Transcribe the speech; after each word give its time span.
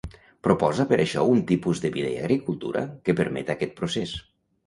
Proposa 0.45 0.85
per 0.91 0.97
això 1.03 1.25
un 1.33 1.43
tipus 1.51 1.81
de 1.83 1.91
vida 1.97 2.09
i 2.15 2.17
agricultura 2.21 2.83
que 3.09 3.17
permeta 3.21 3.57
aquest 3.59 3.79
procés. 3.83 4.15